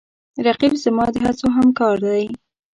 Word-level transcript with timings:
رقیب 0.45 0.73
زما 0.83 1.05
د 1.13 1.15
هڅو 1.25 1.47
همکار 1.57 1.97
دی 2.05 2.23